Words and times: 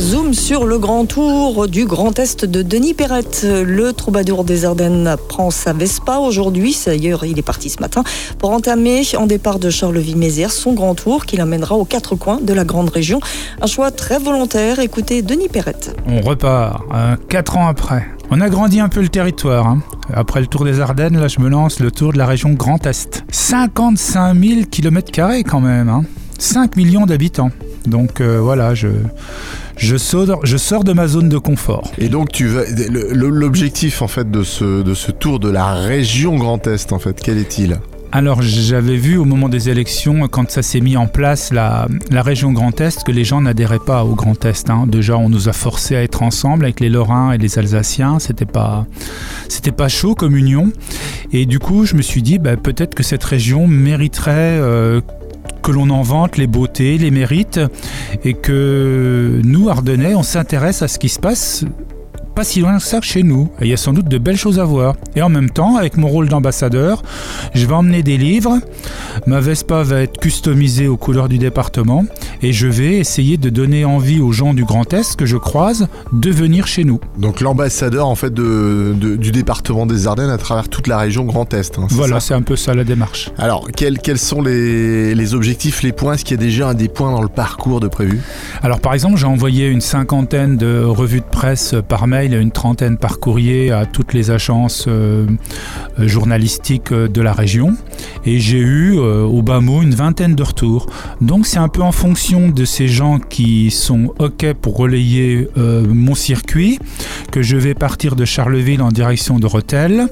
Zoom 0.00 0.32
sur 0.32 0.64
le 0.64 0.78
grand 0.78 1.04
tour 1.04 1.68
du 1.68 1.84
Grand 1.84 2.18
Est 2.18 2.46
de 2.46 2.62
Denis 2.62 2.94
Perrette. 2.94 3.46
Le 3.46 3.92
troubadour 3.92 4.44
des 4.44 4.64
Ardennes 4.64 5.14
prend 5.28 5.50
sa 5.50 5.72
Vespa 5.74 6.16
aujourd'hui. 6.18 6.76
D'ailleurs, 6.86 7.24
il 7.24 7.38
est 7.38 7.42
parti 7.42 7.68
ce 7.68 7.80
matin 7.80 8.02
pour 8.38 8.50
entamer, 8.50 9.02
en 9.18 9.26
départ 9.26 9.58
de 9.58 9.68
Charleville-Mézières, 9.68 10.52
son 10.52 10.72
grand 10.72 10.94
tour 10.94 11.26
qui 11.26 11.36
l'amènera 11.36 11.74
aux 11.74 11.84
quatre 11.84 12.16
coins 12.16 12.40
de 12.40 12.54
la 12.54 12.64
grande 12.64 12.88
région. 12.88 13.20
Un 13.60 13.66
choix 13.66 13.90
très 13.90 14.18
volontaire. 14.18 14.78
Écoutez 14.78 15.20
Denis 15.22 15.48
Perrette. 15.48 15.94
On 16.08 16.22
repart, 16.22 16.82
euh, 16.94 17.16
quatre 17.28 17.58
ans 17.58 17.68
après. 17.68 18.06
On 18.30 18.40
a 18.40 18.48
grandi 18.48 18.80
un 18.80 18.88
peu 18.88 19.02
le 19.02 19.08
territoire. 19.08 19.66
hein. 19.66 19.80
Après 20.14 20.40
le 20.40 20.46
tour 20.46 20.64
des 20.64 20.80
Ardennes, 20.80 21.18
là, 21.20 21.28
je 21.28 21.40
me 21.40 21.48
lance 21.50 21.78
le 21.78 21.90
tour 21.90 22.12
de 22.14 22.18
la 22.18 22.26
région 22.26 22.50
Grand 22.50 22.84
Est. 22.86 23.22
55 23.30 24.34
000 24.34 24.60
km 24.70 25.10
quand 25.46 25.60
même. 25.60 25.88
hein. 25.90 26.04
5 26.38 26.76
millions 26.76 27.04
d'habitants. 27.04 27.50
Donc 27.86 28.20
euh, 28.20 28.38
voilà, 28.40 28.74
je, 28.74 28.88
je, 29.76 29.96
sors, 29.96 30.44
je 30.44 30.56
sors 30.56 30.84
de 30.84 30.92
ma 30.92 31.06
zone 31.08 31.28
de 31.28 31.38
confort. 31.38 31.90
Et 31.98 32.08
donc 32.08 32.30
tu 32.32 32.46
vas 32.46 32.62
le- 32.88 33.28
l'objectif 33.30 34.02
en 34.02 34.08
fait 34.08 34.30
de 34.30 34.42
ce 34.42 34.82
de 34.82 34.94
ce 34.94 35.10
tour 35.12 35.38
de 35.40 35.48
la 35.50 35.72
région 35.74 36.36
Grand 36.36 36.66
Est 36.66 36.92
en 36.92 36.98
fait, 36.98 37.20
quel 37.22 37.38
est-il? 37.38 37.78
Alors 38.12 38.42
j'avais 38.42 38.96
vu 38.96 39.16
au 39.18 39.24
moment 39.24 39.48
des 39.48 39.68
élections, 39.68 40.26
quand 40.26 40.50
ça 40.50 40.62
s'est 40.62 40.80
mis 40.80 40.96
en 40.96 41.06
place, 41.06 41.52
la, 41.52 41.86
la 42.10 42.22
région 42.22 42.50
Grand 42.50 42.80
Est, 42.80 43.04
que 43.04 43.12
les 43.12 43.22
gens 43.22 43.40
n'adhéraient 43.40 43.78
pas 43.78 44.02
au 44.04 44.16
Grand 44.16 44.44
Est. 44.44 44.68
hein. 44.68 44.86
Déjà, 44.88 45.16
on 45.16 45.28
nous 45.28 45.48
a 45.48 45.52
forcés 45.52 45.94
à 45.94 46.02
être 46.02 46.24
ensemble 46.24 46.64
avec 46.64 46.80
les 46.80 46.88
Lorrains 46.88 47.30
et 47.30 47.38
les 47.38 47.56
Alsaciens. 47.60 48.18
C'était 48.18 48.46
pas, 48.46 48.84
c'était 49.48 49.70
pas 49.70 49.86
chaud 49.86 50.16
comme 50.16 50.34
union. 50.36 50.72
Et 51.32 51.46
du 51.46 51.60
coup, 51.60 51.84
je 51.84 51.94
me 51.94 52.02
suis 52.02 52.20
dit, 52.20 52.40
bah, 52.40 52.56
peut-être 52.56 52.96
que 52.96 53.04
cette 53.04 53.22
région 53.22 53.68
mériterait 53.68 54.58
euh, 54.58 55.00
que 55.60 55.70
l'on 55.70 55.90
en 55.90 56.02
vante 56.02 56.36
les 56.36 56.46
beautés, 56.46 56.98
les 56.98 57.10
mérites, 57.10 57.60
et 58.24 58.34
que 58.34 59.40
nous, 59.44 59.68
Ardennais, 59.68 60.14
on 60.14 60.22
s'intéresse 60.22 60.82
à 60.82 60.88
ce 60.88 60.98
qui 60.98 61.08
se 61.08 61.18
passe 61.18 61.64
pas 62.40 62.44
si 62.44 62.60
loin 62.60 62.78
que 62.78 62.82
ça 62.82 63.00
que 63.00 63.04
chez 63.04 63.22
nous. 63.22 63.50
Et 63.60 63.64
il 63.66 63.68
y 63.68 63.74
a 63.74 63.76
sans 63.76 63.92
doute 63.92 64.08
de 64.08 64.16
belles 64.16 64.38
choses 64.38 64.58
à 64.58 64.64
voir. 64.64 64.94
Et 65.14 65.20
en 65.20 65.28
même 65.28 65.50
temps, 65.50 65.76
avec 65.76 65.98
mon 65.98 66.08
rôle 66.08 66.30
d'ambassadeur, 66.30 67.02
je 67.54 67.66
vais 67.66 67.74
emmener 67.74 68.02
des 68.02 68.16
livres. 68.16 68.58
Ma 69.26 69.40
Vespa 69.40 69.82
va 69.82 70.00
être 70.00 70.18
customisée 70.18 70.88
aux 70.88 70.96
couleurs 70.96 71.28
du 71.28 71.36
département. 71.36 72.06
Et 72.40 72.54
je 72.54 72.66
vais 72.66 72.94
essayer 72.96 73.36
de 73.36 73.50
donner 73.50 73.84
envie 73.84 74.20
aux 74.20 74.32
gens 74.32 74.54
du 74.54 74.64
Grand 74.64 74.90
Est 74.94 75.16
que 75.16 75.26
je 75.26 75.36
croise 75.36 75.88
de 76.14 76.30
venir 76.30 76.66
chez 76.66 76.84
nous. 76.84 76.98
Donc 77.18 77.42
l'ambassadeur 77.42 78.06
en 78.06 78.14
fait 78.14 78.32
de, 78.32 78.94
de- 78.98 79.16
du 79.16 79.32
département 79.32 79.84
des 79.84 80.06
Ardennes 80.06 80.30
à 80.30 80.38
travers 80.38 80.70
toute 80.70 80.86
la 80.86 80.96
région 80.96 81.24
Grand 81.26 81.52
Est. 81.52 81.78
hein, 81.78 81.88
Voilà, 81.90 82.20
c'est 82.20 82.32
un 82.32 82.40
peu 82.40 82.56
ça 82.56 82.72
la 82.72 82.84
démarche. 82.84 83.30
Alors 83.36 83.68
quels, 83.70 83.98
quels 83.98 84.18
sont 84.18 84.40
les, 84.40 85.14
les 85.14 85.34
objectifs, 85.34 85.82
les 85.82 85.92
points? 85.92 86.14
Est-ce 86.14 86.24
qu'il 86.24 86.38
y 86.38 86.40
a 86.40 86.42
déjà 86.42 86.68
un 86.70 86.74
des 86.74 86.88
points 86.88 87.12
dans 87.12 87.20
le 87.22 87.28
parcours 87.28 87.80
de 87.80 87.88
prévu? 87.88 88.22
Alors 88.62 88.80
par 88.80 88.94
exemple, 88.94 89.18
j'ai 89.18 89.26
envoyé 89.26 89.66
une 89.66 89.82
cinquantaine 89.82 90.56
de 90.56 90.82
revues 90.82 91.20
de 91.20 91.24
presse 91.30 91.74
par 91.86 92.06
mail 92.06 92.29
et 92.32 92.40
une 92.40 92.50
trentaine 92.50 92.96
par 92.96 93.18
courrier 93.20 93.70
à 93.70 93.86
toutes 93.86 94.14
les 94.14 94.30
agences 94.30 94.86
euh, 94.88 95.26
euh, 95.98 96.08
journalistiques 96.08 96.92
euh, 96.92 97.08
de 97.08 97.20
la 97.20 97.32
région. 97.32 97.76
Et 98.24 98.38
j'ai 98.38 98.58
eu 98.58 98.98
au 98.98 99.42
bas 99.42 99.60
mot 99.60 99.82
une 99.82 99.94
vingtaine 99.94 100.34
de 100.34 100.42
retours. 100.42 100.86
Donc 101.20 101.46
c'est 101.46 101.58
un 101.58 101.68
peu 101.68 101.82
en 101.82 101.92
fonction 101.92 102.48
de 102.48 102.64
ces 102.64 102.88
gens 102.88 103.18
qui 103.18 103.70
sont 103.70 104.12
OK 104.18 104.52
pour 104.60 104.76
relayer 104.76 105.48
mon 105.56 106.14
circuit 106.14 106.78
je 107.38 107.56
vais 107.56 107.74
partir 107.74 108.16
de 108.16 108.24
Charleville 108.24 108.82
en 108.82 108.88
direction 108.88 109.38
de 109.38 109.46
Rethel, 109.46 110.08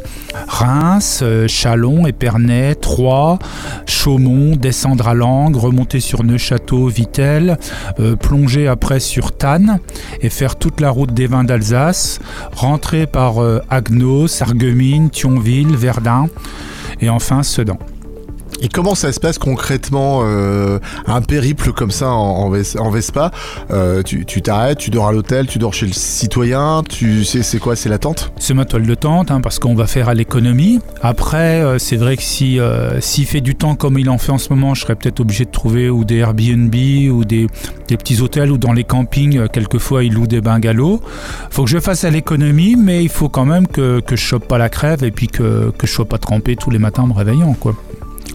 Reims, 0.46 1.20
euh, 1.22 1.48
Chalon, 1.48 2.06
Épernay, 2.06 2.74
Troyes, 2.76 3.38
Chaumont, 3.86 4.56
descendre 4.56 5.08
à 5.08 5.14
Langres, 5.14 5.60
remonter 5.60 6.00
sur 6.00 6.22
Neufchâteau, 6.22 6.86
Vittel, 6.86 7.58
euh, 7.98 8.14
plonger 8.14 8.68
après 8.68 9.00
sur 9.00 9.32
Tannes 9.32 9.80
et 10.20 10.28
faire 10.28 10.56
toute 10.56 10.80
la 10.80 10.90
route 10.90 11.12
des 11.12 11.26
vins 11.26 11.44
d'Alsace, 11.44 12.20
rentrer 12.52 13.06
par 13.06 13.42
euh, 13.42 13.60
Agnos, 13.70 14.28
Sarreguemines, 14.28 15.10
Thionville, 15.10 15.76
Verdun 15.76 16.26
et 17.00 17.10
enfin 17.10 17.42
Sedan. 17.42 17.78
Et 18.60 18.68
comment 18.68 18.94
ça 18.94 19.12
se 19.12 19.20
passe 19.20 19.38
concrètement 19.38 20.20
euh, 20.24 20.78
un 21.06 21.20
périple 21.22 21.72
comme 21.72 21.90
ça 21.90 22.10
en, 22.10 22.16
en 22.44 22.50
Ves- 22.50 22.76
en 22.78 22.90
Vespa? 22.90 23.30
Euh, 23.70 24.02
Tu 24.02 24.42
t'arrêtes, 24.42 24.78
tu 24.78 24.90
dors 24.90 25.06
à 25.08 25.12
l'hôtel, 25.12 25.46
tu 25.46 25.58
dors 25.58 25.74
chez 25.74 25.86
le 25.86 25.92
citoyen, 25.92 26.82
tu 26.88 27.24
sais 27.24 27.42
c'est 27.42 27.58
quoi 27.58 27.76
C'est 27.76 27.88
la 27.88 27.98
tente? 27.98 28.32
C'est 28.38 28.54
ma 28.54 28.64
toile 28.64 28.86
de 28.86 28.94
tente 28.94 29.30
hein, 29.30 29.40
parce 29.40 29.58
qu'on 29.58 29.74
va 29.74 29.86
faire 29.86 30.08
à 30.08 30.14
l'économie. 30.14 30.80
Après, 31.02 31.60
euh, 31.62 31.78
c'est 31.78 31.96
vrai 31.96 32.16
que 32.16 32.22
si 32.22 32.58
s'il 33.00 33.26
fait 33.26 33.40
du 33.40 33.54
temps 33.54 33.74
comme 33.76 33.98
il 33.98 34.08
en 34.10 34.18
fait 34.18 34.32
en 34.32 34.38
ce 34.38 34.52
moment, 34.52 34.74
je 34.74 34.82
serais 34.82 34.96
peut-être 34.96 35.20
obligé 35.20 35.44
de 35.44 35.50
trouver 35.50 35.88
ou 35.90 36.04
des 36.04 36.16
Airbnb 36.16 36.74
ou 37.12 37.24
des, 37.24 37.46
petits 37.88 38.20
hôtels 38.20 38.50
ou 38.50 38.58
dans 38.58 38.72
les 38.72 38.84
campings, 38.84 39.48
quelquefois 39.48 40.04
ils 40.04 40.12
louent 40.12 40.26
des 40.26 40.40
bungalows. 40.40 41.00
Faut 41.50 41.64
que 41.64 41.70
je 41.70 41.78
fasse 41.78 42.04
à 42.04 42.10
l'économie, 42.10 42.76
mais 42.76 43.02
il 43.02 43.08
faut 43.08 43.28
quand 43.28 43.44
même 43.44 43.66
que, 43.66 44.00
que 44.00 44.16
je 44.16 44.22
chope 44.22 44.46
pas 44.48 44.58
la 44.58 44.68
crève 44.68 45.04
et 45.04 45.10
puis 45.10 45.26
que, 45.28 45.70
que 45.76 45.86
je 45.86 45.92
sois 45.92 46.04
pas 46.06 46.18
trempé 46.18 46.56
tous 46.56 46.70
les 46.70 46.78
matins 46.78 47.02
en 47.04 47.06
me 47.08 47.12
réveillant. 47.14 47.54
Quoi. 47.54 47.74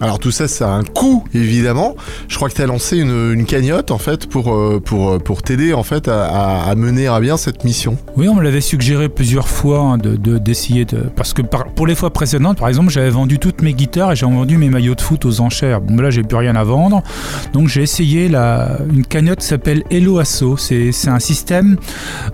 Alors 0.00 0.18
tout 0.18 0.30
ça, 0.30 0.48
ça 0.48 0.68
a 0.74 0.76
un 0.76 0.82
coût 0.82 1.24
évidemment. 1.34 1.94
Je 2.28 2.36
crois 2.36 2.48
que 2.48 2.54
tu 2.54 2.62
as 2.62 2.66
lancé 2.66 2.98
une, 2.98 3.44
cagnotte 3.46 3.90
en 3.90 3.98
fait 3.98 4.26
pour 4.26 4.52
euh, 4.52 4.80
pour 4.84 5.10
euh, 5.10 5.18
pour 5.18 5.42
t'aider 5.42 5.72
en 5.72 5.82
fait 5.82 6.08
à, 6.08 6.62
à- 6.64 6.74
mener 6.74 7.06
à 7.06 7.20
bien 7.20 7.36
cette 7.36 7.62
mission. 7.64 7.96
Oui, 8.16 8.28
on 8.28 8.34
me 8.34 8.42
l'avait 8.42 8.60
suggéré 8.60 9.08
plusieurs 9.08 9.48
fois 9.48 9.80
hein, 9.80 9.98
de 9.98 10.16
de- 10.16 10.38
d'essayer 10.38 10.84
de, 10.84 10.98
Parce 11.14 11.32
que 11.32 11.42
pour 11.42 11.86
les 11.86 11.94
fois 11.94 12.10
précédentes, 12.10 12.58
par 12.58 12.68
exemple, 12.68 12.90
j'avais 12.90 13.10
vendu 13.10 13.38
toutes 13.38 13.62
mes 13.62 13.72
guitares 13.72 14.12
et 14.12 14.16
j'ai 14.16 14.26
vendu 14.26 14.56
mes 14.58 14.68
maillots 14.68 14.94
de 14.96 15.00
foot 15.00 15.24
aux 15.24 15.40
enchères. 15.40 15.80
Bon, 15.80 15.96
là, 16.02 16.10
j'ai 16.10 16.22
plus 16.22 16.36
rien 16.36 16.56
à 16.56 16.64
vendre. 16.64 17.02
Donc 17.52 17.68
j'ai 17.68 17.82
essayé 17.82 18.28
la, 18.28 18.78
une 18.92 19.06
cagnotte 19.06 19.40
qui 19.40 19.46
s'appelle 19.46 19.84
Hello 19.90 20.18
Asso. 20.18 20.56
C'est 20.58 20.90
c'est 20.92 21.08
un 21.10 21.20
système, 21.20 21.76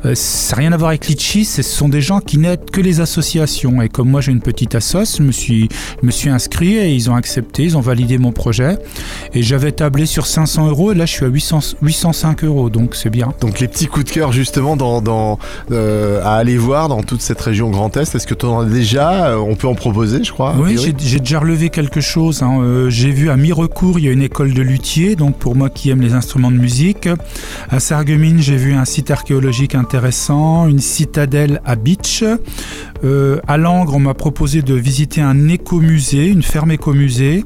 euh, 0.06 0.14
ça 0.14 0.56
n'a 0.56 0.60
rien 0.62 0.72
à 0.72 0.76
voir 0.76 0.88
avec 0.90 1.06
Litchi, 1.08 1.44
ce 1.44 1.62
sont 1.62 1.88
des 1.88 2.00
gens 2.00 2.20
qui 2.20 2.38
n'aident 2.38 2.70
que 2.70 2.80
les 2.80 3.00
associations. 3.00 3.82
Et 3.82 3.88
comme 3.88 4.08
moi 4.08 4.20
j'ai 4.22 4.32
une 4.32 4.40
petite 4.40 4.74
assoce, 4.74 5.18
je 5.18 5.22
me 5.22 5.32
suis, 5.32 5.68
je 6.00 6.06
me 6.06 6.10
suis 6.10 6.30
inscrit 6.30 6.76
et 6.76 6.94
ils 6.94 7.10
ont 7.10 7.14
accepté, 7.16 7.49
ils 7.58 7.76
ont 7.76 7.80
validé 7.80 8.18
mon 8.18 8.32
projet. 8.32 8.78
Et 9.34 9.42
j'avais 9.42 9.72
tablé 9.72 10.06
sur 10.06 10.26
500 10.26 10.68
euros 10.68 10.92
et 10.92 10.94
là 10.94 11.06
je 11.06 11.12
suis 11.12 11.24
à 11.24 11.28
800, 11.28 11.76
805 11.82 12.44
euros, 12.44 12.70
donc 12.70 12.94
c'est 12.94 13.10
bien. 13.10 13.32
Donc 13.40 13.60
les 13.60 13.68
petits 13.68 13.86
coups 13.86 14.06
de 14.06 14.10
cœur 14.10 14.32
justement 14.32 14.76
dans, 14.76 15.00
dans 15.02 15.38
euh, 15.70 16.20
à 16.24 16.36
aller 16.36 16.56
voir 16.56 16.88
dans 16.88 17.02
toute 17.02 17.20
cette 17.22 17.40
région 17.40 17.70
Grand 17.70 17.96
Est. 17.96 18.14
Est-ce 18.14 18.26
que 18.26 18.34
tu 18.34 18.46
en 18.46 18.60
as 18.60 18.64
déjà 18.64 19.28
Euh, 19.30 19.36
On 19.36 19.54
peut 19.56 19.68
en 19.68 19.74
proposer, 19.74 20.22
je 20.24 20.32
crois. 20.32 20.54
Oui, 20.58 20.76
j'ai 20.78 21.18
déjà 21.18 21.40
relevé 21.40 21.68
quelque 21.70 22.00
chose. 22.00 22.42
hein. 22.42 22.60
Euh, 22.62 22.90
j'ai 22.90 23.10
vu 23.10 23.30
à 23.30 23.36
Mirecourt, 23.36 23.98
il 23.98 24.04
y 24.04 24.08
a 24.08 24.12
une 24.12 24.22
école 24.22 24.52
de 24.54 24.62
luthier, 24.62 25.16
donc 25.16 25.36
pour 25.36 25.56
moi 25.56 25.70
qui 25.70 25.90
aime 25.90 26.00
les 26.00 26.14
instruments 26.14 26.50
de 26.50 26.56
musique. 26.56 27.08
À 27.70 27.80
Sarreguemines, 27.80 28.40
j'ai 28.40 28.56
vu 28.56 28.74
un 28.74 28.84
site 28.84 29.10
archéologique 29.10 29.74
intéressant, 29.74 30.66
une 30.68 30.78
citadelle 30.80 31.60
à 31.64 31.76
Beach. 31.76 32.24
Euh, 33.04 33.40
à 33.48 33.56
Langres, 33.56 33.94
on 33.96 34.00
m'a 34.00 34.14
proposé 34.14 34.62
de 34.62 34.74
visiter 34.74 35.20
un 35.20 35.48
écomusée, 35.48 36.26
une 36.26 36.42
ferme 36.42 36.70
écomusée. 36.70 37.39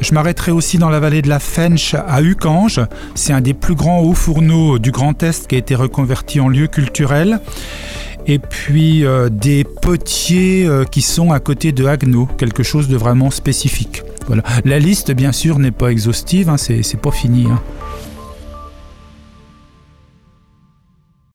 Je 0.00 0.14
m'arrêterai 0.14 0.52
aussi 0.52 0.78
dans 0.78 0.90
la 0.90 1.00
vallée 1.00 1.22
de 1.22 1.28
la 1.28 1.38
Fench 1.38 1.94
à 1.94 2.22
Ucange. 2.22 2.80
C'est 3.14 3.32
un 3.32 3.40
des 3.40 3.54
plus 3.54 3.74
grands 3.74 4.00
hauts 4.00 4.14
fourneaux 4.14 4.78
du 4.78 4.90
Grand 4.90 5.22
Est 5.22 5.46
qui 5.46 5.54
a 5.54 5.58
été 5.58 5.74
reconverti 5.74 6.40
en 6.40 6.48
lieu 6.48 6.66
culturel 6.66 7.40
et 8.26 8.38
puis 8.38 9.04
euh, 9.04 9.28
des 9.28 9.64
potiers 9.64 10.66
euh, 10.66 10.84
qui 10.84 11.02
sont 11.02 11.32
à 11.32 11.40
côté 11.40 11.72
de 11.72 11.84
Agno, 11.84 12.26
quelque 12.38 12.62
chose 12.62 12.88
de 12.88 12.96
vraiment 12.96 13.30
spécifique. 13.30 14.02
Voilà. 14.26 14.42
La 14.64 14.78
liste, 14.78 15.12
bien 15.12 15.32
sûr, 15.32 15.58
n'est 15.58 15.70
pas 15.70 15.88
exhaustive, 15.88 16.48
hein, 16.48 16.56
c'est 16.56 17.00
pas 17.00 17.10
fini. 17.10 17.46
hein. 17.50 17.60